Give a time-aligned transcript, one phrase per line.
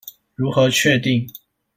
[0.33, 1.29] 如何確定？